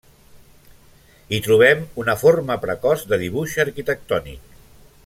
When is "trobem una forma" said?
1.49-2.59